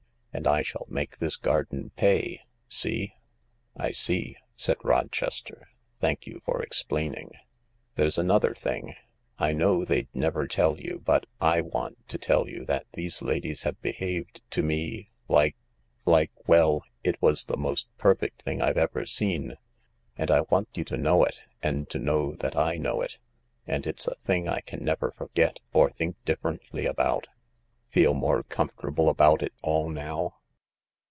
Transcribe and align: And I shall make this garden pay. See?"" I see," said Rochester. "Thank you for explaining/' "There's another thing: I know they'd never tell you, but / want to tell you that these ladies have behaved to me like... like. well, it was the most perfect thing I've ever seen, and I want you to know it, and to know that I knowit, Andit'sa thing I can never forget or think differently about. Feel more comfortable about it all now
And 0.33 0.47
I 0.47 0.61
shall 0.61 0.85
make 0.87 1.17
this 1.17 1.35
garden 1.35 1.91
pay. 1.97 2.39
See?"" 2.69 3.15
I 3.75 3.91
see," 3.91 4.37
said 4.55 4.77
Rochester. 4.81 5.67
"Thank 5.99 6.25
you 6.25 6.41
for 6.45 6.61
explaining/' 6.63 7.31
"There's 7.95 8.17
another 8.17 8.55
thing: 8.55 8.95
I 9.37 9.51
know 9.51 9.83
they'd 9.83 10.07
never 10.13 10.47
tell 10.47 10.79
you, 10.79 11.01
but 11.03 11.25
/ 11.33 11.41
want 11.65 12.07
to 12.07 12.17
tell 12.17 12.47
you 12.47 12.63
that 12.63 12.85
these 12.93 13.21
ladies 13.21 13.63
have 13.63 13.81
behaved 13.81 14.41
to 14.51 14.63
me 14.63 15.11
like... 15.27 15.57
like. 16.05 16.31
well, 16.47 16.85
it 17.03 17.21
was 17.21 17.43
the 17.45 17.57
most 17.57 17.87
perfect 17.97 18.41
thing 18.41 18.61
I've 18.61 18.77
ever 18.77 19.05
seen, 19.05 19.57
and 20.17 20.31
I 20.31 20.41
want 20.49 20.69
you 20.75 20.85
to 20.85 20.97
know 20.97 21.25
it, 21.25 21.41
and 21.61 21.89
to 21.89 21.99
know 21.99 22.35
that 22.37 22.55
I 22.55 22.77
knowit, 22.77 23.17
Andit'sa 23.67 24.15
thing 24.21 24.47
I 24.47 24.61
can 24.61 24.81
never 24.81 25.11
forget 25.11 25.59
or 25.73 25.89
think 25.91 26.15
differently 26.23 26.85
about. 26.85 27.27
Feel 27.93 28.13
more 28.13 28.41
comfortable 28.43 29.09
about 29.09 29.43
it 29.43 29.51
all 29.61 29.89
now 29.89 30.35